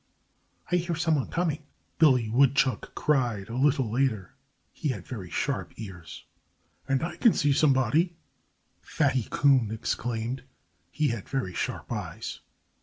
[0.71, 1.61] "I hear some one coming!"
[1.99, 4.33] Billy Woodchuck cried a little later.
[4.73, 6.25] He had very sharp ears.
[6.87, 8.15] "And I can see somebody!"
[8.81, 10.41] Fatty Coon exclaimed.
[10.89, 12.39] He had very sharp eyes.